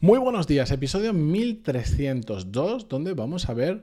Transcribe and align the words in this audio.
Muy 0.00 0.20
buenos 0.20 0.46
días, 0.46 0.70
episodio 0.70 1.12
1302, 1.12 2.88
donde 2.88 3.14
vamos 3.14 3.48
a 3.48 3.54
ver 3.54 3.82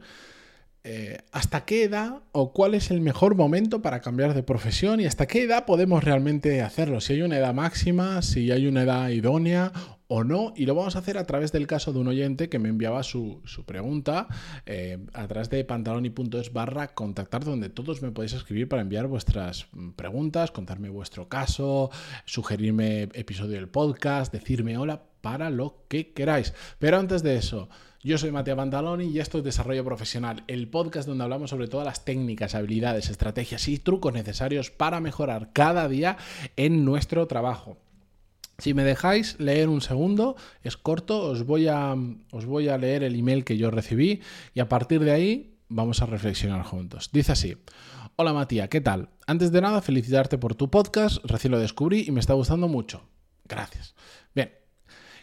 eh, 0.86 1.18
hasta 1.34 1.66
qué 1.66 1.84
edad 1.84 2.22
o 2.32 2.54
cuál 2.54 2.74
es 2.74 2.90
el 2.90 3.02
mejor 3.02 3.36
momento 3.36 3.82
para 3.82 4.00
cambiar 4.00 4.34
de 4.34 4.42
profesión 4.42 5.02
y 5.02 5.08
hasta 5.08 5.26
qué 5.26 5.44
edad 5.44 5.66
podemos 5.66 6.06
realmente 6.06 6.62
hacerlo, 6.62 7.02
si 7.02 7.14
hay 7.14 7.22
una 7.22 7.38
edad 7.38 7.54
máxima, 7.54 8.22
si 8.22 8.50
hay 8.52 8.66
una 8.66 8.84
edad 8.84 9.10
idónea 9.10 9.74
o 10.08 10.24
no, 10.24 10.54
y 10.56 10.66
lo 10.66 10.76
vamos 10.76 10.96
a 10.96 11.00
hacer 11.00 11.18
a 11.18 11.26
través 11.26 11.52
del 11.52 11.68
caso 11.68 11.92
de 11.92 12.00
un 12.00 12.08
oyente 12.08 12.48
que 12.48 12.60
me 12.60 12.70
enviaba 12.70 13.04
su, 13.04 13.42
pregunta 13.66 14.30
eh, 14.66 15.00
a 15.14 15.28
través 15.28 15.50
de 15.50 15.66
pantaloni.es 15.66 16.54
barra 16.54 16.94
contactar, 16.94 17.44
donde 17.44 17.70
todos 17.70 18.02
me 18.02 18.12
podéis 18.12 18.34
escribir 18.34 18.70
para 18.70 18.84
enviar 18.84 19.08
vuestras 19.08 19.68
mm, 19.74 19.92
preguntas, 19.92 20.52
contarme 20.52 20.88
vuestro 20.88 21.28
caso, 21.28 21.90
sugerirme 22.24 23.10
episodio 23.14 23.56
del 23.56 23.68
podcast, 23.68 24.32
decirme 24.32 24.78
hola 24.78 25.02
para 25.26 25.50
lo 25.50 25.88
que 25.88 26.14
queráis. 26.14 26.54
Pero 26.78 27.00
antes 27.00 27.24
de 27.24 27.36
eso, 27.36 27.68
yo 28.04 28.20
soy 28.20 28.30
Mateo 28.30 28.56
Pantaloni 28.56 29.06
y 29.06 29.20
esto 29.20 29.40
es 29.40 29.44
Desarrollo 29.44 29.84
Profesional, 29.84 30.44
el 30.46 30.68
podcast 30.68 31.08
donde 31.08 31.24
hablamos 31.24 31.50
sobre 31.50 31.68
todas 31.68 31.88
las 31.88 32.06
técnicas, 32.06 32.54
habilidades, 32.54 33.10
estrategias 33.10 33.68
y 33.68 33.80
trucos 33.80 34.14
necesarios 34.14 34.70
para 34.70 35.00
mejorar 35.00 35.50
cada 35.52 35.88
día 35.88 36.18
en 36.58 36.86
nuestro 36.86 37.26
trabajo. 37.26 37.80
Si 38.60 38.76
me 38.76 38.84
dejáis 38.84 39.40
leer 39.40 39.68
un 39.68 39.82
segundo, 39.82 40.36
es 40.62 40.78
corto, 40.78 41.24
os 41.24 41.44
voy 41.44 41.70
a, 41.70 41.96
os 42.30 42.46
voy 42.46 42.70
a 42.70 42.78
leer 42.78 43.02
el 43.02 43.16
email 43.16 43.44
que 43.44 43.58
yo 43.58 43.72
recibí 43.72 44.22
y 44.54 44.60
a 44.60 44.70
partir 44.70 45.04
de 45.04 45.12
ahí 45.12 45.58
vamos 45.70 46.04
a 46.04 46.06
reflexionar 46.06 46.62
juntos. 46.62 47.10
Dice 47.12 47.32
así. 47.32 47.58
Hola 48.16 48.32
Matías, 48.32 48.70
¿qué 48.70 48.80
tal? 48.80 49.10
Antes 49.26 49.52
de 49.52 49.62
nada, 49.62 49.82
felicitarte 49.82 50.38
por 50.38 50.54
tu 50.54 50.70
podcast, 50.70 51.18
recién 51.26 51.50
lo 51.50 51.58
descubrí 51.58 52.06
y 52.08 52.12
me 52.12 52.20
está 52.20 52.36
gustando 52.36 52.68
mucho. 52.68 53.10
Gracias. 53.48 53.96
Bien, 54.34 54.52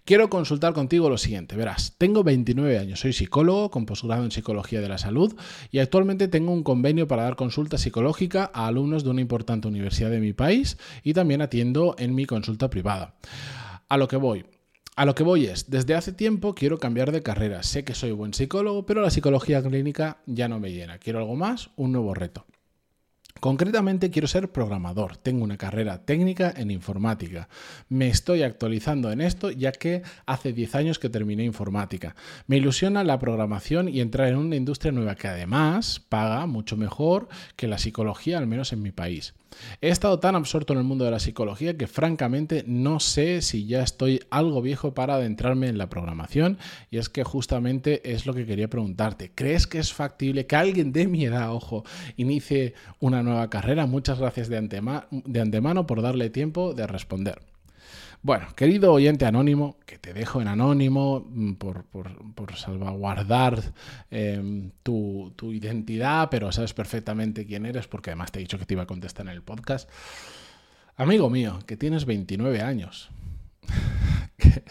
Quiero 0.05 0.29
consultar 0.29 0.73
contigo 0.73 1.09
lo 1.09 1.17
siguiente, 1.17 1.55
verás, 1.55 1.95
tengo 1.97 2.25
29 2.25 2.77
años, 2.77 2.99
soy 2.99 3.13
psicólogo 3.13 3.71
con 3.71 3.87
posgrado 3.87 4.25
en 4.25 4.33
psicología 4.33 4.81
de 4.81 4.89
la 4.89 4.99
salud 4.99 5.33
y 5.71 5.79
actualmente 5.79 6.27
tengo 6.27 6.51
un 6.51 6.65
convenio 6.65 7.07
para 7.07 7.23
dar 7.23 7.37
consulta 7.37 7.79
psicológica 7.79 8.51
a 8.53 8.67
alumnos 8.67 9.05
de 9.05 9.11
una 9.11 9.21
importante 9.21 9.69
universidad 9.69 10.11
de 10.11 10.19
mi 10.19 10.33
país 10.33 10.77
y 11.05 11.15
también 11.15 11.41
atiendo 11.41 11.95
en 11.99 12.17
mi 12.17 12.27
consulta 12.27 12.69
privada. 12.69 13.15
A 13.89 13.97
lo 13.97 14.09
que 14.09 14.17
voy, 14.17 14.45
a 14.97 15.05
lo 15.05 15.15
que 15.15 15.23
voy 15.23 15.47
es, 15.47 15.71
desde 15.71 15.95
hace 15.95 16.13
tiempo 16.13 16.57
quiero 16.57 16.79
cambiar 16.79 17.13
de 17.13 17.23
carrera. 17.23 17.63
Sé 17.63 17.85
que 17.85 17.95
soy 17.95 18.11
buen 18.11 18.35
psicólogo, 18.35 18.85
pero 18.85 19.03
la 19.03 19.11
psicología 19.11 19.63
clínica 19.63 20.19
ya 20.27 20.49
no 20.49 20.59
me 20.59 20.73
llena. 20.73 20.99
Quiero 20.99 21.21
algo 21.21 21.37
más, 21.37 21.71
un 21.77 21.93
nuevo 21.93 22.13
reto. 22.13 22.45
Concretamente 23.43 24.13
quiero 24.13 24.29
ser 24.29 24.53
programador, 24.53 25.17
tengo 25.17 25.43
una 25.43 25.57
carrera 25.57 26.05
técnica 26.05 26.55
en 26.57 26.71
informática. 26.71 27.49
Me 27.89 28.07
estoy 28.07 28.45
actualizando 28.45 29.11
en 29.11 29.21
esto 29.21 29.51
ya 29.51 29.73
que 29.73 30.03
hace 30.27 30.53
10 30.53 30.77
años 30.77 31.01
que 31.01 31.09
terminé 31.09 31.43
informática. 31.43 32.15
Me 32.47 32.59
ilusiona 32.59 33.03
la 33.03 33.19
programación 33.19 33.89
y 33.89 34.01
entrar 34.01 34.29
en 34.29 34.37
una 34.37 34.55
industria 34.55 34.93
nueva 34.93 35.17
que 35.17 35.27
además 35.27 35.99
paga 36.09 36.47
mucho 36.47 36.77
mejor 36.77 37.29
que 37.57 37.67
la 37.67 37.79
psicología, 37.79 38.39
al 38.39 38.47
menos 38.47 38.73
en 38.73 38.81
mi 38.81 38.93
país. 38.93 39.35
He 39.81 39.89
estado 39.89 40.19
tan 40.19 40.37
absorto 40.37 40.73
en 40.73 40.79
el 40.79 40.85
mundo 40.85 41.05
de 41.05 41.11
la 41.11 41.19
psicología 41.19 41.77
que 41.77 41.87
francamente 41.87 42.65
no 42.67 43.01
sé 43.01 43.43
si 43.43 43.67
ya 43.67 43.83
estoy 43.83 44.21
algo 44.31 44.63
viejo 44.63 44.95
para 44.95 45.15
adentrarme 45.15 45.69
en 45.69 45.79
la 45.79 45.89
programación 45.89 46.59
y 46.91 46.99
es 46.99 47.09
que 47.09 47.25
justamente 47.25 48.13
es 48.13 48.27
lo 48.27 48.35
que 48.35 48.47
quería 48.47 48.69
preguntarte. 48.69 49.33
¿Crees 49.35 49.67
que 49.67 49.79
es 49.79 49.93
factible 49.93 50.47
que 50.47 50.57
alguien 50.57 50.93
de 50.93 51.07
mi 51.07 51.25
edad, 51.25 51.53
ojo, 51.53 51.85
inicie 52.17 52.75
una 53.01 53.23
nueva 53.23 53.51
carrera? 53.51 53.87
Muchas 53.87 54.19
gracias 54.19 54.49
de, 54.49 54.57
antemano 54.57 55.87
por 55.87 56.03
darle 56.03 56.31
tiempo 56.31 56.75
de 56.75 56.87
responder. 56.87 57.52
Bueno, 58.25 58.47
querido 58.55 58.93
oyente 58.93 59.25
anónimo, 59.27 59.79
que 59.85 59.99
te 59.99 60.15
dejo 60.15 60.41
en 60.41 60.47
anónimo 60.47 61.27
mm, 61.29 61.55
por, 61.55 61.85
salvaguardar 62.57 63.61
em, 64.13 64.71
tu, 64.85 65.33
identidad, 65.53 66.29
pero 66.31 66.53
sabes 66.53 66.73
perfectamente 66.73 67.45
quién 67.45 67.67
eres 67.67 67.89
porque 67.89 68.11
además 68.11 68.31
te 68.31 68.39
he 68.39 68.43
dicho 68.43 68.61
que 68.61 68.65
te 68.65 68.75
iba 68.75 68.85
a 68.85 68.87
contestar 68.87 69.27
en 69.27 69.33
el 69.33 69.43
podcast. 69.43 69.91
Amigo 70.95 71.31
mío, 71.31 71.59
que 71.67 71.77
tienes 71.77 72.05
29 72.05 72.61
años. 72.61 73.11
que, 74.37 74.63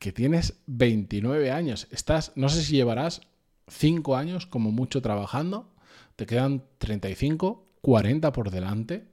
que, 0.00 0.10
tienes 0.10 0.54
29 0.66 1.52
años. 1.52 1.86
Estás, 1.92 2.32
no 2.34 2.48
sé 2.48 2.60
si 2.64 2.74
llevarás 2.74 3.20
5 3.68 4.16
años 4.16 4.46
como 4.46 4.72
mucho 4.72 5.00
trabajando. 5.00 5.72
Te 6.16 6.26
quedan 6.26 6.64
35, 6.78 7.68
40 7.82 8.32
por 8.32 8.50
delante 8.50 9.10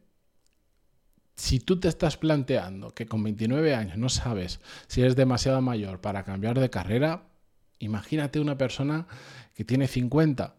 si 1.38 1.60
tú 1.60 1.80
te 1.80 1.88
estás 1.88 2.18
planteando 2.18 2.94
que 2.94 3.06
con 3.06 3.24
29 3.24 3.76
años 3.76 3.98
no 3.98 4.10
sabes 4.10 4.60
si 4.88 5.02
eres 5.02 5.16
demasiado 5.16 5.62
mayor 5.62 6.02
para 6.02 6.24
cambiar 6.24 6.60
de 6.60 6.72
carrera, 6.72 7.28
imagínate 7.80 8.40
una 8.40 8.58
persona 8.58 9.08
que 9.54 9.64
tiene 9.64 9.88
50, 9.88 10.56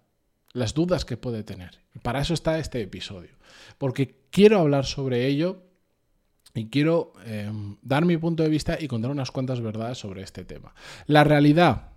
las 0.53 0.75
dudas 0.75 1.05
que 1.05 1.17
puede 1.17 1.43
tener. 1.43 1.81
Para 2.03 2.21
eso 2.21 2.33
está 2.33 2.59
este 2.59 2.81
episodio, 2.81 3.31
porque 3.77 4.21
quiero 4.31 4.61
hablar 4.61 4.87
sobre 4.87 5.27
ello 5.27 5.65
y 6.55 6.71
quiero 6.71 7.13
eh, 7.25 7.51
dar 7.83 8.05
mi 8.05 8.17
punto 8.17 8.45
de 8.45 8.49
vista 8.49 8.79
y 8.81 8.87
contar 8.87 9.11
unas 9.11 9.33
cuantas 9.33 9.61
verdades 9.61 9.99
sobre 9.99 10.23
este 10.23 10.45
tema. 10.45 10.75
La 11.07 11.25
realidad, 11.25 11.91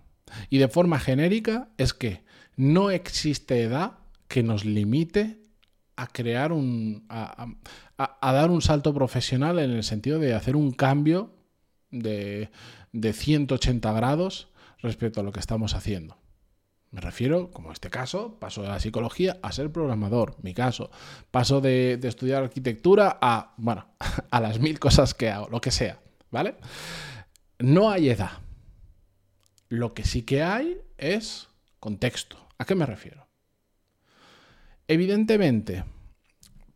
y 0.50 0.58
de 0.58 0.68
forma 0.68 0.98
genérica, 0.98 1.68
es 1.78 1.94
que 1.94 2.24
no 2.56 2.90
existe 2.90 3.62
edad 3.62 3.98
que 4.26 4.42
nos 4.42 4.64
limite 4.64 5.41
a 5.96 6.06
crear 6.06 6.52
un. 6.52 7.04
A, 7.08 8.32
dar 8.32 8.50
un 8.50 8.62
salto 8.62 8.92
profesional 8.94 9.58
en 9.58 9.70
el 9.70 9.84
sentido 9.84 10.18
de 10.18 10.34
hacer 10.34 10.56
un 10.56 10.72
cambio 10.72 11.34
de, 11.90 12.50
de 12.92 13.12
180 13.12 13.92
grados 13.92 14.48
respecto 14.78 15.20
a 15.20 15.22
lo 15.22 15.32
que 15.32 15.40
estamos 15.40 15.74
haciendo. 15.74 16.18
Me 16.90 17.00
refiero, 17.00 17.50
como 17.50 17.68
en 17.68 17.72
este 17.72 17.88
caso, 17.88 18.38
paso 18.38 18.62
de 18.62 18.68
la 18.68 18.80
psicología 18.80 19.38
a 19.42 19.50
ser 19.52 19.72
programador, 19.72 20.36
mi 20.42 20.52
caso. 20.52 20.90
Paso 21.30 21.60
de, 21.60 21.96
de, 21.96 22.08
estudiar 22.08 22.42
arquitectura 22.42 23.18
a, 23.20 23.54
bueno, 23.56 23.86
a 24.30 24.40
las 24.40 24.60
mil 24.60 24.78
cosas 24.78 25.14
que 25.14 25.30
hago, 25.30 25.48
lo 25.48 25.60
que 25.60 25.70
sea, 25.70 26.00
¿vale? 26.30 26.56
No 27.58 27.90
hay 27.90 28.10
edad. 28.10 28.32
Lo 29.68 29.94
que 29.94 30.04
sí 30.04 30.22
que 30.22 30.42
hay 30.42 30.82
es 30.98 31.48
contexto. 31.80 32.36
¿A 32.58 32.66
qué 32.66 32.74
me 32.74 32.84
refiero? 32.84 33.26
Evidentemente, 34.92 35.84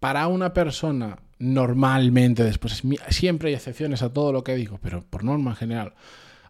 para 0.01 0.27
una 0.27 0.55
persona 0.55 1.19
normalmente, 1.39 2.45
después 2.45 2.83
siempre 3.11 3.51
hay 3.51 3.55
excepciones 3.55 4.01
a 4.01 4.11
todo 4.11 4.33
lo 4.33 4.43
que 4.43 4.55
digo, 4.55 4.79
pero 4.83 5.05
por 5.05 5.23
norma 5.23 5.55
general, 5.55 5.93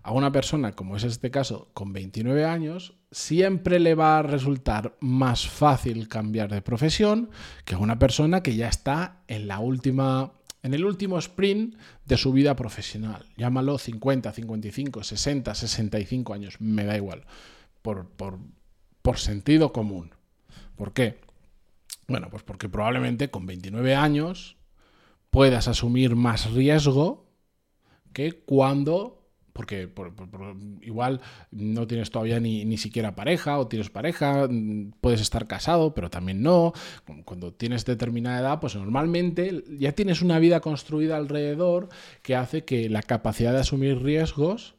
a 0.04 0.12
una 0.12 0.30
persona, 0.30 0.76
como 0.76 0.96
es 0.96 1.02
este 1.02 1.32
caso, 1.32 1.68
con 1.74 1.92
29 1.92 2.44
años, 2.44 2.94
siempre 3.10 3.80
le 3.80 3.96
va 3.96 4.18
a 4.18 4.22
resultar 4.22 4.96
más 5.00 5.48
fácil 5.48 6.06
cambiar 6.06 6.52
de 6.52 6.62
profesión 6.62 7.30
que 7.64 7.74
a 7.74 7.78
una 7.78 7.98
persona 7.98 8.44
que 8.44 8.54
ya 8.54 8.68
está 8.68 9.24
en 9.26 9.48
la 9.48 9.58
última 9.58 10.34
en 10.62 10.72
el 10.72 10.84
último 10.84 11.18
sprint 11.18 11.74
de 12.04 12.16
su 12.16 12.32
vida 12.32 12.54
profesional. 12.54 13.26
Llámalo 13.36 13.76
50, 13.76 14.30
55, 14.30 15.02
60, 15.02 15.52
65 15.52 16.32
años, 16.32 16.60
me 16.60 16.84
da 16.84 16.96
igual, 16.96 17.24
por, 17.82 18.08
por, 18.08 18.38
por 19.02 19.18
sentido 19.18 19.72
común. 19.72 20.12
¿Por 20.76 20.92
qué? 20.92 21.25
Bueno, 22.08 22.28
pues 22.30 22.42
porque 22.42 22.68
probablemente 22.68 23.30
con 23.30 23.46
29 23.46 23.94
años 23.94 24.56
puedas 25.30 25.68
asumir 25.68 26.14
más 26.14 26.52
riesgo 26.52 27.26
que 28.12 28.32
cuando, 28.32 29.28
porque 29.52 29.92
igual 30.82 31.20
no 31.50 31.86
tienes 31.86 32.10
todavía 32.10 32.40
ni, 32.40 32.64
ni, 32.64 32.78
siquiera 32.78 33.14
pareja 33.14 33.58
o 33.58 33.66
tienes 33.66 33.90
pareja, 33.90 34.48
puedes 35.00 35.20
estar 35.20 35.46
casado, 35.46 35.94
pero 35.94 36.08
también 36.08 36.42
no. 36.42 36.72
Cuando 37.24 37.52
tienes 37.52 37.84
determinada 37.84 38.40
edad, 38.40 38.60
pues 38.60 38.76
normalmente 38.76 39.64
ya 39.78 39.92
tienes 39.92 40.22
una 40.22 40.38
vida 40.38 40.60
construida 40.60 41.16
alrededor 41.16 41.88
que 42.22 42.36
hace 42.36 42.64
que 42.64 42.88
la 42.88 43.02
capacidad 43.02 43.52
de 43.52 43.60
asumir 43.60 44.02
riesgos 44.02 44.76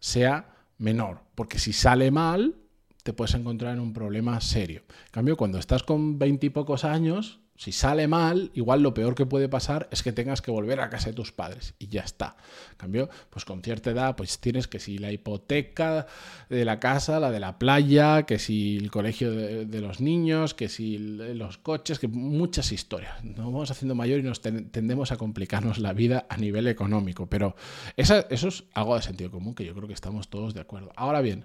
sea 0.00 0.54
menor, 0.76 1.20
porque 1.34 1.58
si 1.58 1.72
sale 1.72 2.10
mal, 2.10 2.56
te 3.04 3.12
puedes 3.12 3.34
encontrar 3.34 3.74
en 3.74 3.80
un 3.80 3.92
problema 3.92 4.40
serio. 4.40 4.82
En 4.88 5.12
cambio, 5.12 5.36
cuando 5.36 5.58
estás 5.58 5.82
con 5.82 6.18
veintipocos 6.18 6.84
años, 6.84 7.38
si 7.56 7.70
sale 7.70 8.08
mal, 8.08 8.50
igual 8.54 8.82
lo 8.82 8.94
peor 8.94 9.14
que 9.14 9.26
puede 9.26 9.48
pasar 9.48 9.88
es 9.92 10.02
que 10.02 10.12
tengas 10.12 10.42
que 10.42 10.50
volver 10.50 10.80
a 10.80 10.88
casa 10.88 11.10
de 11.10 11.12
tus 11.12 11.30
padres 11.30 11.74
y 11.78 11.86
ya 11.86 12.00
está. 12.00 12.36
En 12.72 12.78
cambio, 12.78 13.10
pues 13.28 13.44
con 13.44 13.62
cierta 13.62 13.90
edad, 13.90 14.16
pues 14.16 14.40
tienes 14.40 14.66
que 14.66 14.80
si 14.80 14.96
la 14.96 15.12
hipoteca 15.12 16.06
de 16.48 16.64
la 16.64 16.80
casa, 16.80 17.20
la 17.20 17.30
de 17.30 17.40
la 17.40 17.58
playa, 17.58 18.24
que 18.24 18.38
si 18.38 18.78
el 18.78 18.90
colegio 18.90 19.30
de, 19.32 19.80
los 19.80 20.00
niños, 20.00 20.54
que 20.54 20.70
si 20.70 20.96
los 20.98 21.58
coches, 21.58 21.98
que 21.98 22.08
muchas 22.08 22.72
historias. 22.72 23.22
Nos 23.22 23.44
vamos 23.44 23.70
haciendo 23.70 23.94
mayor 23.94 24.18
y 24.18 24.22
nos 24.22 24.40
tendemos 24.40 25.12
a 25.12 25.18
complicarnos 25.18 25.78
la 25.78 25.92
vida 25.92 26.26
a 26.30 26.38
nivel 26.38 26.66
económico, 26.66 27.28
pero 27.28 27.54
eso 27.96 28.24
es 28.30 28.64
algo 28.72 28.96
de 28.96 29.02
sentido 29.02 29.30
común 29.30 29.54
que 29.54 29.66
yo 29.66 29.74
creo 29.74 29.86
que 29.86 29.94
estamos 29.94 30.28
todos 30.28 30.54
de 30.54 30.62
acuerdo. 30.62 30.90
Ahora 30.96 31.20
bien, 31.20 31.44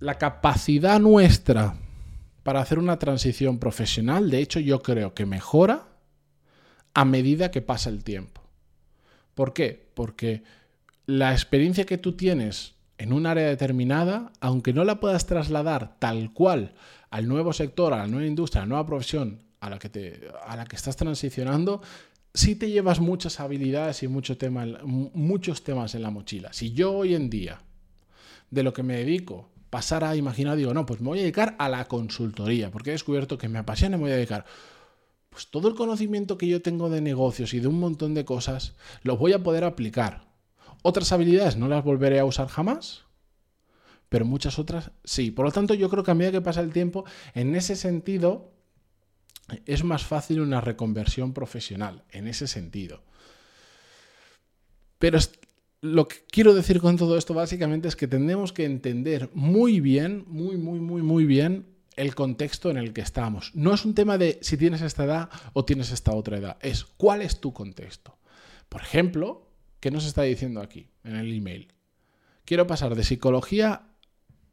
la 0.00 0.18
capacidad 0.18 1.00
nuestra 1.00 1.76
para 2.42 2.60
hacer 2.60 2.78
una 2.78 2.98
transición 2.98 3.58
profesional, 3.58 4.30
de 4.30 4.38
hecho, 4.38 4.60
yo 4.60 4.82
creo 4.82 5.14
que 5.14 5.26
mejora 5.26 5.88
a 6.94 7.04
medida 7.04 7.50
que 7.50 7.62
pasa 7.62 7.90
el 7.90 8.04
tiempo. 8.04 8.40
¿Por 9.34 9.52
qué? 9.52 9.90
Porque 9.94 10.42
la 11.06 11.32
experiencia 11.32 11.86
que 11.86 11.98
tú 11.98 12.12
tienes 12.12 12.74
en 12.98 13.12
un 13.12 13.26
área 13.26 13.46
determinada, 13.48 14.32
aunque 14.40 14.72
no 14.72 14.84
la 14.84 15.00
puedas 15.00 15.26
trasladar 15.26 15.98
tal 15.98 16.32
cual 16.32 16.74
al 17.10 17.28
nuevo 17.28 17.52
sector, 17.52 17.92
a 17.92 17.98
la 17.98 18.06
nueva 18.06 18.26
industria, 18.26 18.62
a 18.62 18.64
la 18.64 18.68
nueva 18.68 18.86
profesión 18.86 19.42
a 19.60 19.70
la 19.70 19.78
que, 19.78 19.88
te, 19.88 20.28
a 20.46 20.56
la 20.56 20.64
que 20.64 20.76
estás 20.76 20.96
transicionando, 20.96 21.82
sí 22.32 22.56
te 22.56 22.70
llevas 22.70 23.00
muchas 23.00 23.40
habilidades 23.40 24.02
y 24.02 24.08
muchos 24.08 24.38
temas 24.38 25.94
en 25.94 26.02
la 26.02 26.10
mochila. 26.10 26.52
Si 26.52 26.72
yo 26.72 26.92
hoy 26.92 27.14
en 27.14 27.28
día, 27.28 27.60
de 28.50 28.62
lo 28.62 28.72
que 28.72 28.82
me 28.82 28.96
dedico, 28.96 29.50
pasara 29.70 30.10
a 30.10 30.16
imaginar, 30.16 30.56
digo, 30.56 30.74
no, 30.74 30.86
pues 30.86 31.00
me 31.00 31.08
voy 31.08 31.18
a 31.18 31.22
dedicar 31.22 31.56
a 31.58 31.68
la 31.68 31.86
consultoría, 31.86 32.70
porque 32.70 32.90
he 32.90 32.92
descubierto 32.92 33.38
que 33.38 33.48
me 33.48 33.58
apasiona 33.58 33.96
y 33.96 33.98
me 33.98 34.04
voy 34.04 34.12
a 34.12 34.16
dedicar. 34.16 34.44
Pues 35.30 35.48
todo 35.50 35.68
el 35.68 35.74
conocimiento 35.74 36.38
que 36.38 36.48
yo 36.48 36.62
tengo 36.62 36.88
de 36.88 37.00
negocios 37.00 37.52
y 37.54 37.60
de 37.60 37.68
un 37.68 37.78
montón 37.78 38.14
de 38.14 38.24
cosas, 38.24 38.74
lo 39.02 39.16
voy 39.16 39.32
a 39.32 39.42
poder 39.42 39.64
aplicar. 39.64 40.26
Otras 40.82 41.12
habilidades 41.12 41.56
no 41.56 41.68
las 41.68 41.84
volveré 41.84 42.20
a 42.20 42.24
usar 42.24 42.48
jamás, 42.48 43.04
pero 44.08 44.24
muchas 44.24 44.58
otras 44.58 44.92
sí. 45.04 45.30
Por 45.30 45.44
lo 45.44 45.52
tanto, 45.52 45.74
yo 45.74 45.90
creo 45.90 46.04
que 46.04 46.10
a 46.10 46.14
medida 46.14 46.32
que 46.32 46.40
pasa 46.40 46.60
el 46.60 46.72
tiempo, 46.72 47.04
en 47.34 47.54
ese 47.56 47.76
sentido, 47.76 48.52
es 49.64 49.84
más 49.84 50.04
fácil 50.04 50.40
una 50.40 50.60
reconversión 50.60 51.32
profesional, 51.32 52.04
en 52.10 52.28
ese 52.28 52.46
sentido. 52.46 53.02
Pero 54.98 55.18
lo 55.80 56.08
que 56.08 56.16
quiero 56.30 56.54
decir 56.54 56.80
con 56.80 56.96
todo 56.96 57.16
esto 57.16 57.34
básicamente 57.34 57.88
es 57.88 57.96
que 57.96 58.08
tenemos 58.08 58.52
que 58.52 58.64
entender 58.64 59.30
muy 59.34 59.80
bien, 59.80 60.24
muy, 60.26 60.56
muy, 60.56 60.80
muy, 60.80 61.02
muy 61.02 61.24
bien 61.24 61.66
el 61.96 62.14
contexto 62.14 62.70
en 62.70 62.76
el 62.76 62.92
que 62.92 63.00
estamos. 63.00 63.52
No 63.54 63.72
es 63.72 63.84
un 63.84 63.94
tema 63.94 64.18
de 64.18 64.38
si 64.42 64.56
tienes 64.56 64.82
esta 64.82 65.04
edad 65.04 65.30
o 65.52 65.64
tienes 65.64 65.90
esta 65.90 66.12
otra 66.14 66.38
edad, 66.38 66.56
es 66.60 66.84
cuál 66.84 67.22
es 67.22 67.40
tu 67.40 67.52
contexto. 67.52 68.18
Por 68.68 68.82
ejemplo, 68.82 69.48
¿qué 69.80 69.90
nos 69.90 70.06
está 70.06 70.22
diciendo 70.22 70.60
aquí 70.60 70.88
en 71.04 71.16
el 71.16 71.32
email? 71.32 71.72
Quiero 72.44 72.66
pasar 72.66 72.94
de 72.94 73.04
psicología 73.04 73.88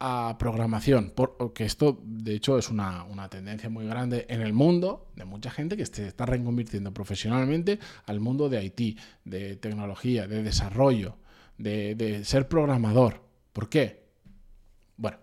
a 0.05 0.35
programación, 0.37 1.13
porque 1.15 1.63
esto 1.63 1.97
de 2.03 2.35
hecho 2.35 2.57
es 2.57 2.69
una, 2.69 3.07
tendencia 3.29 3.69
muy 3.69 3.85
grande 3.85 4.25
en 4.27 4.41
el 4.41 4.51
mundo 4.51 5.07
de 5.15 5.23
mucha 5.23 5.49
gente 5.49 5.77
que 5.77 5.85
se 5.85 6.05
está 6.05 6.25
reconvirtiendo 6.25 6.93
profesionalmente 6.93 7.79
al 8.05 8.19
mundo 8.19 8.49
de 8.49 8.65
IT, 8.65 8.99
de 9.23 9.55
tecnología, 9.55 10.27
de 10.27 10.43
desarrollo, 10.43 11.15
de, 11.57 11.95
de 11.95 12.25
ser 12.25 12.49
programador. 12.49 13.21
¿Por 13.53 13.69
qué? 13.69 14.03
Bueno, 14.97 15.19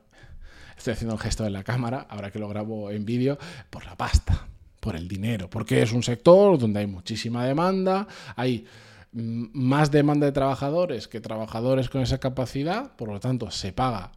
estoy 0.78 0.94
haciendo 0.94 1.14
un 1.14 1.20
gesto 1.20 1.44
en 1.44 1.52
la 1.52 1.62
cámara, 1.62 2.06
ahora 2.08 2.30
que 2.30 2.38
lo 2.38 2.48
grabo 2.48 2.90
en 2.90 3.04
vídeo, 3.04 3.36
por 3.68 3.84
la 3.84 3.98
pasta, 3.98 4.48
por 4.80 4.96
el 4.96 5.08
dinero, 5.08 5.50
porque 5.50 5.82
es 5.82 5.92
un 5.92 6.02
sector 6.02 6.58
donde 6.58 6.80
hay 6.80 6.86
muchísima 6.86 7.44
demanda, 7.44 8.08
hay 8.34 8.64
más 9.12 9.90
demanda 9.90 10.24
de 10.24 10.32
trabajadores 10.32 11.06
que 11.06 11.20
trabajadores 11.20 11.90
con 11.90 12.00
esa 12.00 12.16
capacidad, 12.16 12.96
por 12.96 13.10
lo 13.10 13.20
tanto 13.20 13.50
se 13.50 13.74
paga 13.74 14.12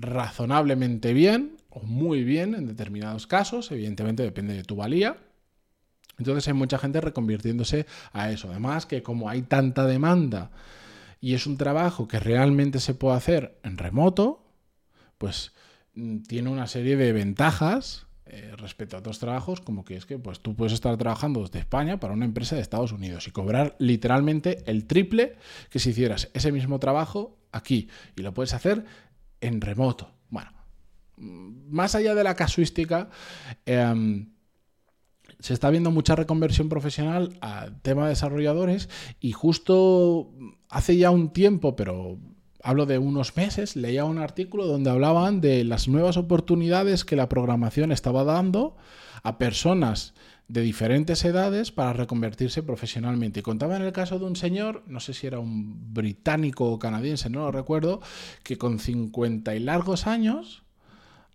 razonablemente 0.00 1.12
bien 1.12 1.56
o 1.70 1.80
muy 1.80 2.24
bien 2.24 2.54
en 2.54 2.66
determinados 2.66 3.26
casos, 3.26 3.70
evidentemente 3.70 4.22
depende 4.22 4.54
de 4.54 4.64
tu 4.64 4.76
valía. 4.76 5.18
Entonces 6.18 6.48
hay 6.48 6.54
mucha 6.54 6.78
gente 6.78 7.00
reconvirtiéndose 7.00 7.86
a 8.12 8.30
eso. 8.30 8.50
Además 8.50 8.86
que 8.86 9.02
como 9.02 9.28
hay 9.28 9.42
tanta 9.42 9.86
demanda 9.86 10.50
y 11.20 11.34
es 11.34 11.46
un 11.46 11.56
trabajo 11.56 12.08
que 12.08 12.20
realmente 12.20 12.80
se 12.80 12.94
puede 12.94 13.16
hacer 13.16 13.58
en 13.62 13.78
remoto, 13.78 14.44
pues 15.18 15.52
mm, 15.94 16.22
tiene 16.22 16.50
una 16.50 16.66
serie 16.66 16.96
de 16.96 17.12
ventajas 17.12 18.06
eh, 18.30 18.52
respecto 18.58 18.94
a 18.94 19.00
otros 19.00 19.18
trabajos, 19.18 19.62
como 19.62 19.84
que 19.84 19.96
es 19.96 20.04
que 20.04 20.18
pues, 20.18 20.40
tú 20.40 20.54
puedes 20.54 20.74
estar 20.74 20.96
trabajando 20.98 21.40
desde 21.40 21.60
España 21.60 21.98
para 21.98 22.12
una 22.12 22.26
empresa 22.26 22.56
de 22.56 22.62
Estados 22.62 22.92
Unidos 22.92 23.26
y 23.26 23.30
cobrar 23.30 23.74
literalmente 23.78 24.62
el 24.66 24.86
triple 24.86 25.36
que 25.70 25.78
si 25.78 25.90
hicieras 25.90 26.30
ese 26.34 26.52
mismo 26.52 26.78
trabajo 26.78 27.38
aquí. 27.52 27.88
Y 28.16 28.22
lo 28.22 28.34
puedes 28.34 28.52
hacer 28.52 28.84
en 29.40 29.60
remoto. 29.60 30.10
Bueno, 30.30 30.50
más 31.16 31.94
allá 31.94 32.14
de 32.14 32.24
la 32.24 32.34
casuística, 32.34 33.10
em, 33.66 34.32
se 35.40 35.54
está 35.54 35.70
viendo 35.70 35.90
mucha 35.90 36.16
reconversión 36.16 36.68
profesional 36.68 37.38
al 37.40 37.80
tema 37.80 38.04
de 38.04 38.10
desarrolladores 38.10 38.88
y 39.20 39.32
justo 39.32 40.32
hace 40.68 40.96
ya 40.96 41.10
un 41.10 41.32
tiempo, 41.32 41.76
pero 41.76 42.18
hablo 42.62 42.86
de 42.86 42.98
unos 42.98 43.36
meses, 43.36 43.76
leía 43.76 44.04
un 44.04 44.18
artículo 44.18 44.66
donde 44.66 44.90
hablaban 44.90 45.40
de 45.40 45.64
las 45.64 45.88
nuevas 45.88 46.16
oportunidades 46.16 47.04
que 47.04 47.16
la 47.16 47.28
programación 47.28 47.92
estaba 47.92 48.24
dando 48.24 48.76
a 49.22 49.38
personas 49.38 50.14
de 50.48 50.62
diferentes 50.62 51.24
edades 51.24 51.70
para 51.70 51.92
reconvertirse 51.92 52.62
profesionalmente. 52.62 53.40
Y 53.40 53.42
contaba 53.42 53.76
en 53.76 53.82
el 53.82 53.92
caso 53.92 54.18
de 54.18 54.24
un 54.24 54.34
señor, 54.34 54.82
no 54.86 54.98
sé 54.98 55.12
si 55.12 55.26
era 55.26 55.38
un 55.38 55.92
británico 55.92 56.72
o 56.72 56.78
canadiense, 56.78 57.30
no 57.30 57.40
lo 57.40 57.52
recuerdo, 57.52 58.00
que 58.42 58.56
con 58.58 58.78
50 58.78 59.54
y 59.54 59.60
largos 59.60 60.06
años 60.06 60.64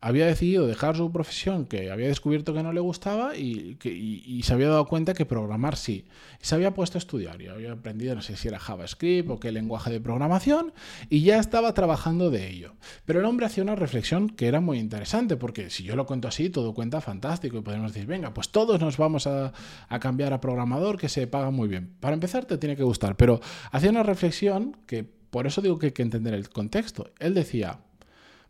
había 0.03 0.25
decidido 0.25 0.67
dejar 0.67 0.97
su 0.97 1.09
profesión 1.13 1.65
que 1.65 1.89
había 1.89 2.09
descubierto 2.09 2.53
que 2.53 2.61
no 2.61 2.73
le 2.73 2.81
gustaba 2.81 3.37
y, 3.37 3.75
que, 3.75 4.41
se 4.43 4.53
había 4.53 4.67
dado 4.67 4.85
cuenta 4.85 5.13
que 5.13 5.25
programar 5.25 5.77
sí. 5.77 6.03
Y 6.41 6.45
se 6.45 6.55
había 6.55 6.73
puesto 6.73 6.97
a 6.97 6.99
estudiar 6.99 7.41
y 7.41 7.47
había 7.47 7.71
aprendido, 7.71 8.13
no 8.13 8.21
sé 8.21 8.35
si 8.35 8.49
era 8.49 8.59
JavaScript 8.59 9.29
o 9.29 9.39
qué 9.39 9.53
lenguaje 9.53 9.91
de 9.91 10.01
programación, 10.01 10.73
y 11.09 11.21
ya 11.21 11.39
estaba 11.39 11.73
trabajando 11.73 12.31
de 12.31 12.49
ello. 12.49 12.73
Pero 13.05 13.21
el 13.21 13.25
hombre 13.25 13.45
hacía 13.45 13.63
una 13.63 13.77
reflexión 13.77 14.27
que 14.27 14.47
era 14.47 14.59
muy 14.59 14.77
interesante, 14.77 15.37
porque 15.37 15.69
si 15.69 15.83
yo 15.83 15.95
lo 15.95 16.05
cuento 16.05 16.27
así, 16.27 16.49
todo 16.49 16.73
cuenta 16.73 16.99
fantástico 16.99 17.57
y 17.57 17.61
podemos 17.61 17.93
decir, 17.93 18.05
venga, 18.05 18.33
pues 18.33 18.49
todos 18.49 18.81
nos 18.81 18.97
vamos 18.97 19.25
a, 19.25 19.53
a 19.87 19.99
cambiar 20.01 20.33
a 20.33 20.41
programador 20.41 20.97
que 20.97 21.07
se 21.07 21.27
paga 21.27 21.49
muy 21.49 21.69
bien. 21.69 21.95
Para 22.01 22.15
empezar, 22.15 22.43
te 22.43 22.57
tiene 22.57 22.75
que 22.75 22.83
gustar, 22.83 23.15
pero 23.15 23.39
hacía 23.71 23.89
una 23.89 24.03
reflexión 24.03 24.75
que 24.85 25.05
por 25.05 25.47
eso 25.47 25.61
digo 25.61 25.79
que 25.79 25.85
hay 25.85 25.91
que 25.93 26.01
entender 26.01 26.33
el 26.33 26.49
contexto. 26.49 27.09
Él 27.19 27.33
decía, 27.33 27.79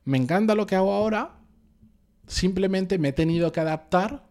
me 0.04 0.18
encanta 0.18 0.56
lo 0.56 0.66
que 0.66 0.76
hago 0.76 0.94
ahora, 0.94 1.43
Simplemente 2.28 2.98
me 2.98 3.10
he 3.10 3.14
tenido 3.14 3.52
que 3.52 3.60
adaptar 3.60 4.28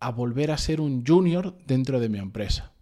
a 0.00 0.10
volver 0.10 0.50
a 0.50 0.58
ser 0.58 0.80
un 0.80 1.04
junior 1.06 1.56
dentro 1.66 2.00
de 2.00 2.08
mi 2.08 2.18
empresa. 2.18 2.72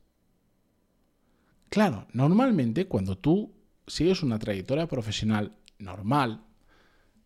Claro, 1.69 2.07
normalmente 2.13 2.87
cuando 2.87 3.19
tú 3.19 3.53
sigues 3.87 4.23
una 4.23 4.39
trayectoria 4.39 4.87
profesional 4.87 5.57
normal, 5.79 6.45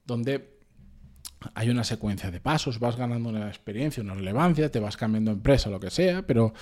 donde 0.05 0.59
hay 1.55 1.71
una 1.71 1.85
secuencia 1.85 2.31
de 2.31 2.41
pasos, 2.41 2.79
vas 2.79 2.97
ganando 2.97 3.29
una 3.29 3.49
experiencia, 3.49 4.03
una 4.03 4.15
relevancia, 4.15 4.71
te 4.71 4.81
vas 4.81 4.97
cambiando 4.97 5.31
de 5.31 5.37
empresa, 5.37 5.71
lo 5.71 5.79
que 5.79 5.91
sea, 5.91 6.27
pero 6.27 6.53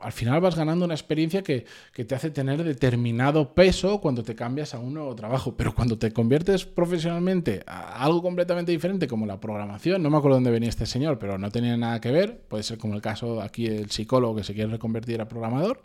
al 0.00 0.12
final 0.12 0.40
vas 0.40 0.56
ganando 0.56 0.84
una 0.84 0.94
experiencia 0.94 1.42
que, 1.42 1.64
te 1.92 2.14
hace 2.14 2.30
tener 2.30 2.62
determinado 2.62 3.54
peso 3.54 4.00
cuando 4.00 4.22
te 4.22 4.34
cambias 4.34 4.74
a 4.74 4.78
un 4.78 4.94
nuevo 4.94 5.14
trabajo. 5.14 5.56
Pero 5.56 5.74
cuando 5.74 5.98
te 5.98 6.12
conviertes 6.12 6.64
profesionalmente 6.64 7.62
a 7.66 8.02
algo 8.02 8.22
completamente 8.22 8.72
diferente, 8.72 9.08
como 9.08 9.26
la 9.26 9.40
programación, 9.40 10.02
no 10.02 10.10
me 10.10 10.16
acuerdo 10.18 10.36
dónde 10.36 10.50
venía 10.50 10.68
este 10.68 10.86
señor, 10.86 11.18
pero 11.18 11.38
no 11.38 11.50
tenía 11.50 11.76
nada 11.76 12.00
que 12.00 12.10
ver, 12.10 12.42
puede 12.48 12.62
ser 12.62 12.78
como 12.78 12.94
el 12.94 13.02
caso 13.02 13.40
aquí 13.40 13.68
del 13.68 13.90
psicólogo 13.90 14.36
que 14.36 14.44
se 14.44 14.54
quiere 14.54 14.70
reconvertir 14.70 15.20
a 15.20 15.28
programador. 15.28 15.82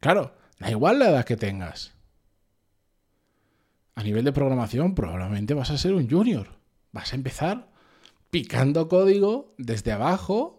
Claro, 0.00 0.32
da 0.58 0.70
igual 0.70 0.98
la 0.98 1.10
edad 1.10 1.24
que 1.24 1.36
tengas. 1.36 1.94
A 3.94 4.02
nivel 4.02 4.24
de 4.24 4.32
programación, 4.32 4.94
probablemente 4.94 5.54
vas 5.54 5.70
a 5.70 5.78
ser 5.78 5.94
un 5.94 6.08
junior. 6.08 6.48
Vas 6.92 7.12
a 7.12 7.16
empezar 7.16 7.68
picando 8.30 8.88
código 8.88 9.54
desde 9.56 9.92
abajo 9.92 10.55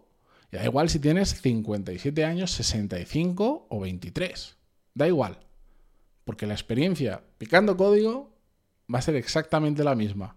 da 0.51 0.63
igual 0.63 0.89
si 0.89 0.99
tienes 0.99 1.41
57 1.41 2.23
años, 2.23 2.51
65 2.51 3.67
o 3.69 3.79
23. 3.79 4.57
Da 4.93 5.07
igual. 5.07 5.39
Porque 6.23 6.47
la 6.47 6.53
experiencia 6.53 7.21
picando 7.37 7.77
código 7.77 8.33
va 8.93 8.99
a 8.99 9.01
ser 9.01 9.15
exactamente 9.15 9.83
la 9.83 9.95
misma. 9.95 10.35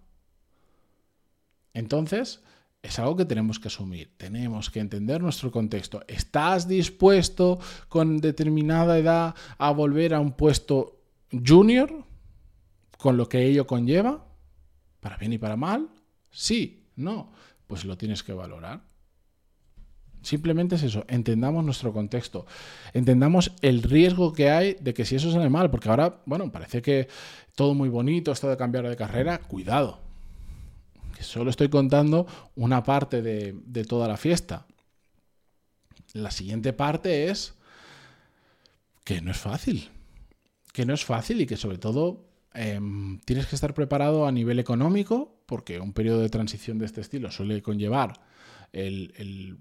Entonces, 1.73 2.43
es 2.83 2.99
algo 2.99 3.17
que 3.17 3.25
tenemos 3.25 3.61
que 3.61 3.69
asumir. 3.69 4.13
Tenemos 4.17 4.71
que 4.71 4.81
entender 4.81 5.23
nuestro 5.23 5.51
contexto. 5.51 6.03
¿Estás 6.09 6.67
dispuesto 6.67 7.59
con 7.89 8.19
determinada 8.19 8.99
edad 8.99 9.35
a 9.59 9.71
volver 9.71 10.15
a 10.15 10.21
un 10.21 10.33
puesto 10.33 11.01
junior? 11.31 12.05
Con 12.99 13.17
lo 13.17 13.29
que 13.29 13.47
ello 13.47 13.67
conlleva. 13.67 14.27
¿Para 15.01 15.17
bien 15.17 15.33
y 15.33 15.39
para 15.39 15.57
mal? 15.57 15.89
Sí, 16.31 16.89
no. 16.97 17.33
Pues 17.67 17.85
lo 17.85 17.97
tienes 17.97 18.23
que 18.23 18.33
valorar. 18.33 18.90
Simplemente 20.23 20.75
es 20.75 20.83
eso, 20.83 21.05
entendamos 21.09 21.65
nuestro 21.65 21.93
contexto, 21.93 22.45
entendamos 22.93 23.53
el 23.63 23.83
riesgo 23.83 24.35
que 24.35 24.51
hay 24.51 24.77
de 24.81 24.93
que 24.93 25.07
si 25.07 25.17
eso 25.17 25.33
sale 25.33 25.49
mal, 25.49 25.71
porque 25.71 25.89
ahora, 25.89 26.21
bueno, 26.27 26.53
parece 26.53 26.83
que 26.83 27.09
todo 27.55 27.73
muy 27.73 27.89
bonito, 27.89 28.31
esto 28.31 28.49
de 28.49 28.59
cambiar 28.59 28.87
de 28.87 28.97
carrera, 28.97 29.39
cuidado, 29.39 29.99
solo 31.21 31.51
estoy 31.51 31.69
contando 31.69 32.27
una 32.57 32.83
parte 32.83 33.23
de, 33.23 33.85
toda 33.85 34.09
la 34.09 34.17
fiesta. 34.17 34.67
La 36.13 36.31
siguiente 36.31 36.73
parte 36.73 37.31
es 37.31 37.55
que 39.05 39.21
no 39.21 39.31
es 39.31 39.39
fácil, 39.39 39.89
que 40.73 40.85
no 40.85 40.95
es 40.95 41.05
fácil 41.05 41.41
y 41.41 41.47
que 41.47 41.57
sobre 41.57 41.79
todo 41.79 42.27
em, 42.53 43.21
tienes 43.21 43.47
que 43.47 43.55
estar 43.55 43.75
preparado 43.75 44.27
a 44.27 44.33
nivel 44.33 44.59
económico, 44.59 45.41
porque 45.47 45.81
un 45.81 45.93
periodo 45.93 46.21
de 46.21 46.29
transición 46.29 46.79
de 46.79 46.87
este 46.87 47.01
estilo 47.01 47.31
suele 47.31 47.63
conllevar 47.63 48.21
el 48.73 49.59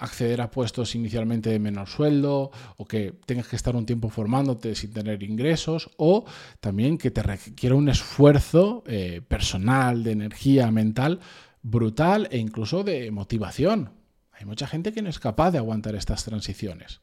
acceder 0.00 0.40
a 0.40 0.50
puestos 0.50 0.94
inicialmente 0.94 1.50
de 1.50 1.58
menor 1.58 1.88
sueldo 1.88 2.50
o 2.76 2.84
que 2.86 3.14
tengas 3.26 3.46
que 3.46 3.56
estar 3.56 3.76
un 3.76 3.86
tiempo 3.86 4.08
formándote 4.08 4.74
sin 4.74 4.92
tener 4.92 5.22
ingresos 5.22 5.90
o 5.96 6.24
también 6.58 6.98
que 6.98 7.10
te 7.10 7.22
requiera 7.22 7.74
un 7.74 7.88
esfuerzo 7.88 8.82
eh, 8.86 9.20
personal, 9.26 10.02
de 10.02 10.12
energía 10.12 10.70
mental 10.70 11.20
brutal 11.62 12.28
e 12.30 12.38
incluso 12.38 12.82
de 12.82 13.10
motivación. 13.10 13.92
Hay 14.32 14.46
mucha 14.46 14.66
gente 14.66 14.92
que 14.92 15.02
no 15.02 15.10
es 15.10 15.18
capaz 15.18 15.50
de 15.50 15.58
aguantar 15.58 15.94
estas 15.94 16.24
transiciones. 16.24 17.02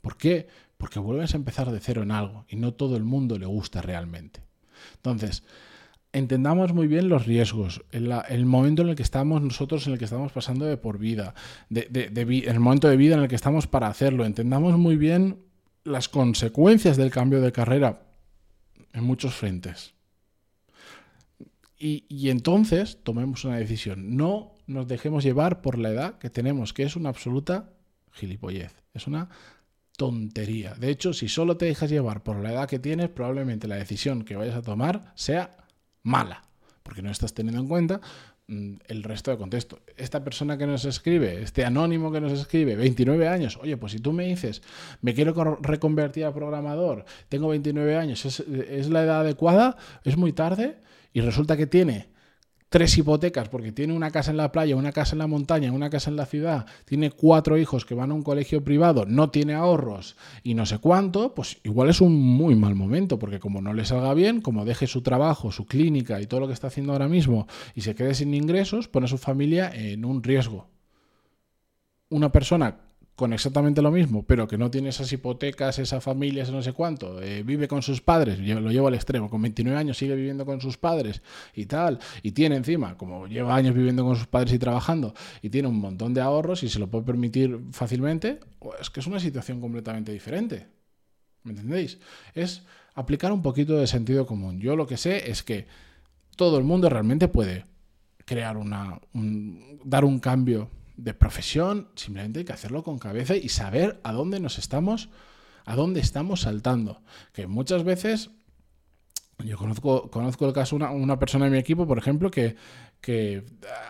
¿Por 0.00 0.16
qué? 0.16 0.48
Porque 0.76 0.98
vuelves 0.98 1.34
a 1.34 1.36
empezar 1.36 1.70
de 1.70 1.78
cero 1.78 2.02
en 2.02 2.10
algo 2.10 2.44
y 2.48 2.56
no 2.56 2.74
todo 2.74 2.96
el 2.96 3.04
mundo 3.04 3.38
le 3.38 3.46
gusta 3.46 3.80
realmente. 3.82 4.42
Entonces, 4.96 5.44
entendamos 6.12 6.74
muy 6.74 6.86
bien 6.86 7.08
los 7.08 7.26
riesgos, 7.26 7.82
el, 7.90 8.46
momento 8.46 8.82
en 8.82 8.90
el 8.90 8.96
que 8.96 9.02
estamos 9.02 9.40
nosotros, 9.42 9.86
en 9.86 9.94
el 9.94 9.98
que 9.98 10.04
estamos 10.04 10.32
pasando 10.32 10.66
de 10.66 10.76
por 10.76 10.98
vida, 10.98 11.34
de, 11.70 11.88
el 12.46 12.60
momento 12.60 12.88
de 12.88 12.96
vida 12.96 13.14
en 13.14 13.22
el 13.22 13.28
que 13.28 13.34
estamos 13.34 13.66
para 13.66 13.88
hacerlo, 13.88 14.24
entendamos 14.24 14.78
muy 14.78 14.96
bien 14.96 15.38
las 15.84 16.08
consecuencias 16.08 16.96
del 16.96 17.10
cambio 17.10 17.40
de 17.40 17.52
carrera 17.52 18.02
en 18.92 19.04
muchos 19.04 19.34
frentes. 19.34 19.94
Y, 21.78 22.04
y, 22.08 22.30
entonces 22.30 22.98
tomemos 23.02 23.44
una 23.44 23.56
decisión. 23.56 24.16
No 24.16 24.52
nos 24.68 24.86
dejemos 24.86 25.24
llevar 25.24 25.62
por 25.62 25.78
la 25.78 25.90
edad 25.90 26.18
que 26.18 26.30
tenemos, 26.30 26.72
que 26.72 26.84
es 26.84 26.94
una 26.94 27.08
absoluta 27.08 27.70
gilipollez. 28.12 28.72
Es 28.94 29.08
una 29.08 29.30
tontería. 29.96 30.74
De 30.74 30.90
hecho, 30.90 31.12
si 31.12 31.28
solo 31.28 31.56
te 31.56 31.64
dejas 31.64 31.90
llevar 31.90 32.22
por 32.22 32.36
la 32.36 32.52
edad 32.52 32.68
que 32.68 32.78
tienes, 32.78 33.08
probablemente 33.08 33.66
la 33.66 33.76
decisión 33.76 34.22
que 34.22 34.36
vayas 34.36 34.54
a 34.54 34.62
tomar 34.62 35.12
sea 35.16 35.61
mala, 36.02 36.42
porque 36.82 37.02
no 37.02 37.10
estás 37.10 37.34
teniendo 37.34 37.60
en 37.60 37.68
cuenta 37.68 38.00
mm, 38.48 38.74
el 38.88 39.02
resto 39.02 39.30
de 39.30 39.38
contexto. 39.38 39.80
Esta 39.96 40.22
persona 40.22 40.58
que 40.58 40.66
nos 40.66 40.84
escribe, 40.84 41.42
este 41.42 41.64
anónimo 41.64 42.12
que 42.12 42.20
nos 42.20 42.32
escribe, 42.32 42.76
29 42.76 43.28
años, 43.28 43.58
oye, 43.60 43.76
pues 43.76 43.92
si 43.92 43.98
tú 43.98 44.12
me 44.12 44.26
dices, 44.26 44.62
me 45.00 45.14
quiero 45.14 45.32
reconvertir 45.60 46.24
a 46.24 46.34
programador, 46.34 47.04
tengo 47.28 47.48
29 47.48 47.96
años, 47.96 48.24
¿es, 48.24 48.40
es 48.40 48.88
la 48.90 49.02
edad 49.02 49.20
adecuada? 49.20 49.76
¿Es 50.04 50.16
muy 50.16 50.32
tarde? 50.32 50.78
Y 51.12 51.20
resulta 51.20 51.56
que 51.56 51.66
tiene 51.66 52.11
tres 52.72 52.96
hipotecas 52.96 53.50
porque 53.50 53.70
tiene 53.70 53.92
una 53.92 54.10
casa 54.10 54.30
en 54.30 54.38
la 54.38 54.50
playa, 54.50 54.76
una 54.76 54.92
casa 54.92 55.14
en 55.14 55.18
la 55.18 55.26
montaña, 55.26 55.70
una 55.70 55.90
casa 55.90 56.08
en 56.08 56.16
la 56.16 56.24
ciudad, 56.24 56.64
tiene 56.86 57.10
cuatro 57.10 57.58
hijos 57.58 57.84
que 57.84 57.94
van 57.94 58.10
a 58.10 58.14
un 58.14 58.22
colegio 58.22 58.64
privado, 58.64 59.04
no 59.04 59.28
tiene 59.28 59.52
ahorros 59.52 60.16
y 60.42 60.54
no 60.54 60.64
sé 60.64 60.78
cuánto, 60.78 61.34
pues 61.34 61.58
igual 61.64 61.90
es 61.90 62.00
un 62.00 62.18
muy 62.18 62.54
mal 62.54 62.74
momento 62.74 63.18
porque 63.18 63.38
como 63.38 63.60
no 63.60 63.74
le 63.74 63.84
salga 63.84 64.14
bien, 64.14 64.40
como 64.40 64.64
deje 64.64 64.86
su 64.86 65.02
trabajo, 65.02 65.52
su 65.52 65.66
clínica 65.66 66.18
y 66.22 66.26
todo 66.26 66.40
lo 66.40 66.46
que 66.46 66.54
está 66.54 66.68
haciendo 66.68 66.94
ahora 66.94 67.08
mismo 67.08 67.46
y 67.74 67.82
se 67.82 67.94
quede 67.94 68.14
sin 68.14 68.32
ingresos, 68.32 68.88
pone 68.88 69.04
a 69.04 69.08
su 69.08 69.18
familia 69.18 69.70
en 69.74 70.06
un 70.06 70.22
riesgo. 70.22 70.66
Una 72.08 72.32
persona 72.32 72.78
con 73.14 73.32
exactamente 73.32 73.82
lo 73.82 73.90
mismo, 73.90 74.24
pero 74.24 74.48
que 74.48 74.56
no 74.56 74.70
tiene 74.70 74.88
esas 74.88 75.12
hipotecas, 75.12 75.78
esa 75.78 76.00
familia, 76.00 76.42
ese 76.42 76.52
no 76.52 76.62
sé 76.62 76.72
cuánto, 76.72 77.20
eh, 77.22 77.42
vive 77.42 77.68
con 77.68 77.82
sus 77.82 78.00
padres, 78.00 78.38
lo 78.38 78.70
llevo 78.70 78.88
al 78.88 78.94
extremo, 78.94 79.28
con 79.28 79.42
29 79.42 79.78
años 79.78 79.98
sigue 79.98 80.14
viviendo 80.14 80.46
con 80.46 80.60
sus 80.60 80.78
padres 80.78 81.22
y 81.54 81.66
tal, 81.66 81.98
y 82.22 82.32
tiene 82.32 82.56
encima, 82.56 82.96
como 82.96 83.26
lleva 83.26 83.54
años 83.54 83.74
viviendo 83.74 84.04
con 84.04 84.16
sus 84.16 84.26
padres 84.26 84.52
y 84.54 84.58
trabajando, 84.58 85.14
y 85.42 85.50
tiene 85.50 85.68
un 85.68 85.78
montón 85.78 86.14
de 86.14 86.22
ahorros 86.22 86.62
y 86.62 86.68
se 86.68 86.78
lo 86.78 86.88
puede 86.88 87.04
permitir 87.04 87.60
fácilmente, 87.72 88.40
es 88.80 88.88
que 88.88 89.00
es 89.00 89.06
una 89.06 89.20
situación 89.20 89.60
completamente 89.60 90.10
diferente. 90.12 90.66
¿Me 91.44 91.50
entendéis? 91.50 91.98
Es 92.34 92.62
aplicar 92.94 93.32
un 93.32 93.42
poquito 93.42 93.76
de 93.76 93.86
sentido 93.86 94.26
común. 94.26 94.60
Yo 94.60 94.76
lo 94.76 94.86
que 94.86 94.96
sé 94.96 95.30
es 95.30 95.42
que 95.42 95.66
todo 96.36 96.56
el 96.56 96.64
mundo 96.64 96.88
realmente 96.88 97.28
puede 97.28 97.66
crear 98.24 98.56
una, 98.56 99.00
dar 99.84 100.04
un 100.04 100.18
cambio 100.18 100.68
de 100.96 101.14
profesión, 101.14 101.88
simplemente 101.94 102.40
hay 102.40 102.44
que 102.44 102.52
hacerlo 102.52 102.82
con 102.82 102.98
cabeza 102.98 103.36
y 103.36 103.48
saber 103.48 104.00
a 104.02 104.12
dónde 104.12 104.40
nos 104.40 104.58
estamos, 104.58 105.08
a 105.64 105.76
dónde 105.76 106.00
estamos 106.00 106.42
saltando. 106.42 107.00
Que 107.32 107.46
muchas 107.46 107.84
veces, 107.84 108.30
yo 109.38 109.56
conozco, 109.56 110.10
conozco 110.10 110.46
el 110.46 110.52
caso 110.52 110.76
de 110.76 110.84
una, 110.84 110.92
una, 110.92 111.18
persona 111.18 111.46
en 111.46 111.52
mi 111.52 111.58
equipo, 111.58 111.86
por 111.86 111.98
ejemplo, 111.98 112.30
que, 112.30 112.56
que 113.02 113.42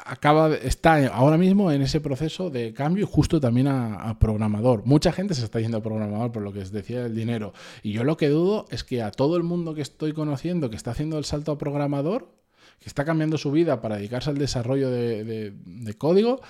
acaba, 0.07 0.55
está 0.55 1.07
ahora 1.09 1.37
mismo 1.37 1.71
en 1.71 1.83
ese 1.83 2.01
proceso 2.01 2.49
de 2.49 2.73
cambio 2.73 3.07
justo 3.07 3.41
también 3.41 3.69
a, 3.69 4.19
programador. 4.19 4.87
Mucha 4.87 5.13
gente 5.13 5.35
se 5.35 5.45
está 5.45 5.61
yendo 5.61 5.77
a 5.77 5.83
programador 5.83 6.33
por 6.33 6.43
lo 6.43 6.53
que 6.53 6.61
os 6.61 6.73
decía 6.73 7.03
del 7.03 7.15
dinero. 7.15 7.53
Y 7.83 7.93
yo 7.93 8.05
lo 8.05 8.17
que 8.17 8.31
dudo 8.31 8.65
es 8.71 8.85
que 8.85 9.03
a 9.03 9.11
todo 9.11 9.37
el 9.37 9.43
mundo 9.43 9.75
que 9.75 9.83
estoy 9.83 10.15
conociendo 10.15 10.71
que 10.71 10.77
está 10.77 10.93
haciendo 10.93 11.19
el 11.19 11.27
salto 11.27 11.53
a 11.53 11.59
programador, 11.59 12.33
que 12.81 12.89
está 12.89 13.05
cambiando 13.05 13.37
su 13.37 13.51
vida 13.53 13.83
para 13.83 13.97
dedicarse 13.97 14.31
al 14.31 14.39
desarrollo 14.39 14.91
de, 14.91 15.53
de 15.55 15.95
código, 15.95 16.41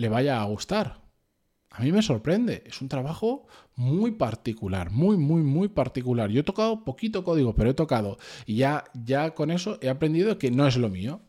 le 0.00 0.08
vaya 0.08 0.40
a 0.40 0.44
gustar. 0.44 1.00
A 1.70 1.82
mí 1.82 1.92
me 1.92 2.02
sorprende, 2.02 2.64
es 2.66 2.80
un 2.82 2.88
trabajo 2.88 3.46
muy 3.76 4.10
particular, 4.10 4.90
muy, 4.90 5.16
muy, 5.16 5.42
muy 5.42 5.68
particular. 5.68 6.28
Yo 6.28 6.40
he 6.40 6.44
tocado 6.44 6.84
poquito 6.84 7.22
código, 7.22 7.54
pero 7.54 7.70
he 7.70 7.74
tocado 7.74 8.18
y 8.44 8.56
ya, 8.56 8.84
ya 8.92 9.34
con 9.34 9.52
eso 9.52 9.78
he 9.80 9.88
aprendido 9.88 10.36
que 10.36 10.50
no 10.50 10.66
es 10.66 10.76
lo 10.76 10.88
mío, 10.88 11.20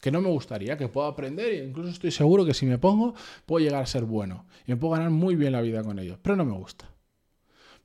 que 0.00 0.10
no 0.10 0.20
me 0.20 0.28
gustaría, 0.28 0.76
que 0.76 0.88
puedo 0.88 1.06
aprender 1.06 1.52
e 1.52 1.64
incluso 1.64 1.90
estoy 1.90 2.10
seguro 2.10 2.44
que 2.44 2.54
si 2.54 2.66
me 2.66 2.78
pongo 2.78 3.14
puedo 3.46 3.64
llegar 3.64 3.82
a 3.82 3.86
ser 3.86 4.04
bueno 4.04 4.46
y 4.66 4.72
me 4.72 4.76
puedo 4.76 4.94
ganar 4.94 5.10
muy 5.10 5.36
bien 5.36 5.52
la 5.52 5.60
vida 5.60 5.84
con 5.84 5.98
ello, 6.00 6.18
pero 6.20 6.34
no 6.34 6.44
me 6.44 6.56
gusta. 6.56 6.90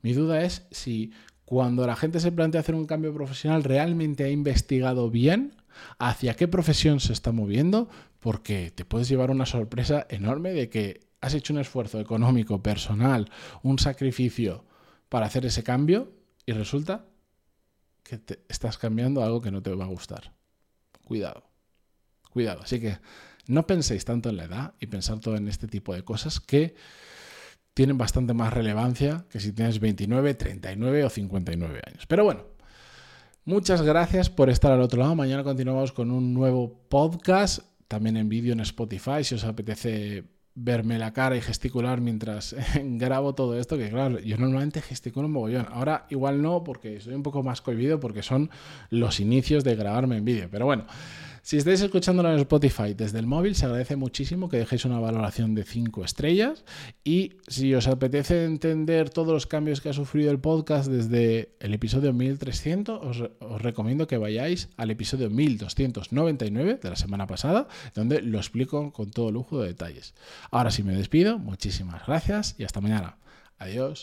Mi 0.02 0.12
duda 0.12 0.42
es 0.42 0.66
si 0.72 1.12
cuando 1.44 1.86
la 1.86 1.94
gente 1.94 2.18
se 2.18 2.32
plantea 2.32 2.60
hacer 2.60 2.74
un 2.74 2.86
cambio 2.86 3.14
profesional 3.14 3.62
realmente 3.62 4.24
ha 4.24 4.30
investigado 4.30 5.10
bien 5.10 5.54
hacia 5.98 6.34
qué 6.34 6.48
profesión 6.48 7.00
se 7.00 7.12
está 7.12 7.32
moviendo, 7.32 7.88
porque 8.26 8.72
te 8.72 8.84
puedes 8.84 9.08
llevar 9.08 9.30
una 9.30 9.46
sorpresa 9.46 10.04
enorme 10.10 10.52
de 10.52 10.68
que 10.68 11.06
has 11.20 11.32
hecho 11.32 11.52
un 11.52 11.60
esfuerzo 11.60 12.00
económico, 12.00 12.60
personal, 12.60 13.30
un 13.62 13.78
sacrificio 13.78 14.64
para 15.08 15.26
hacer 15.26 15.46
ese 15.46 15.62
cambio 15.62 16.12
y 16.44 16.50
resulta 16.50 17.04
que 18.02 18.18
te 18.18 18.40
estás 18.48 18.78
cambiando 18.78 19.22
algo 19.22 19.40
que 19.40 19.52
no 19.52 19.62
te 19.62 19.72
va 19.72 19.84
a 19.84 19.86
gustar. 19.86 20.32
Cuidado, 21.04 21.44
cuidado. 22.32 22.62
Así 22.64 22.80
que 22.80 22.98
no 23.46 23.64
penséis 23.64 24.04
tanto 24.04 24.28
en 24.28 24.38
la 24.38 24.46
edad 24.46 24.74
y 24.80 24.88
pensar 24.88 25.20
todo 25.20 25.36
en 25.36 25.46
este 25.46 25.68
tipo 25.68 25.94
de 25.94 26.02
cosas 26.02 26.40
que 26.40 26.74
tienen 27.74 27.96
bastante 27.96 28.34
más 28.34 28.52
relevancia 28.52 29.24
que 29.30 29.38
si 29.38 29.52
tienes 29.52 29.78
29, 29.78 30.34
39 30.34 31.04
o 31.04 31.10
59 31.10 31.80
años. 31.86 32.06
Pero 32.08 32.24
bueno, 32.24 32.56
Muchas 33.48 33.80
gracias 33.82 34.28
por 34.28 34.50
estar 34.50 34.72
al 34.72 34.80
otro 34.80 34.98
lado. 34.98 35.14
Mañana 35.14 35.44
continuamos 35.44 35.92
con 35.92 36.10
un 36.10 36.34
nuevo 36.34 36.80
podcast, 36.88 37.60
también 37.88 38.16
en 38.16 38.28
vídeo 38.28 38.52
en 38.52 38.60
Spotify, 38.60 39.22
si 39.22 39.34
os 39.34 39.44
apetece 39.44 40.24
verme 40.58 40.98
la 40.98 41.12
cara 41.12 41.36
y 41.36 41.42
gesticular 41.42 42.00
mientras 42.00 42.56
grabo 42.82 43.34
todo 43.34 43.58
esto, 43.58 43.76
que 43.76 43.90
claro, 43.90 44.18
yo 44.18 44.38
normalmente 44.38 44.80
gesticulo 44.80 45.26
un 45.26 45.32
mogollón. 45.32 45.66
Ahora 45.70 46.06
igual 46.08 46.42
no, 46.42 46.64
porque 46.64 46.98
soy 47.00 47.14
un 47.14 47.22
poco 47.22 47.42
más 47.42 47.60
cohibido, 47.60 48.00
porque 48.00 48.22
son 48.22 48.50
los 48.90 49.20
inicios 49.20 49.64
de 49.64 49.76
grabarme 49.76 50.16
en 50.16 50.24
vídeo. 50.24 50.48
Pero 50.50 50.64
bueno, 50.64 50.86
si 51.46 51.58
estáis 51.58 51.80
escuchándolo 51.80 52.32
en 52.32 52.40
Spotify 52.40 52.92
desde 52.92 53.20
el 53.20 53.28
móvil, 53.28 53.54
se 53.54 53.66
agradece 53.66 53.94
muchísimo 53.94 54.48
que 54.48 54.56
dejéis 54.56 54.84
una 54.84 54.98
valoración 54.98 55.54
de 55.54 55.62
5 55.62 56.04
estrellas. 56.04 56.64
Y 57.04 57.34
si 57.46 57.72
os 57.72 57.86
apetece 57.86 58.46
entender 58.46 59.10
todos 59.10 59.32
los 59.32 59.46
cambios 59.46 59.80
que 59.80 59.88
ha 59.88 59.92
sufrido 59.92 60.32
el 60.32 60.40
podcast 60.40 60.90
desde 60.90 61.54
el 61.60 61.72
episodio 61.72 62.12
1300, 62.12 62.98
os, 63.00 63.30
os 63.38 63.62
recomiendo 63.62 64.08
que 64.08 64.18
vayáis 64.18 64.70
al 64.76 64.90
episodio 64.90 65.30
1299 65.30 66.80
de 66.82 66.90
la 66.90 66.96
semana 66.96 67.28
pasada, 67.28 67.68
donde 67.94 68.22
lo 68.22 68.38
explico 68.38 68.92
con 68.92 69.12
todo 69.12 69.30
lujo 69.30 69.60
de 69.60 69.68
detalles. 69.68 70.14
Ahora 70.50 70.72
sí 70.72 70.82
me 70.82 70.96
despido, 70.96 71.38
muchísimas 71.38 72.04
gracias 72.08 72.56
y 72.58 72.64
hasta 72.64 72.80
mañana. 72.80 73.18
Adiós. 73.56 73.94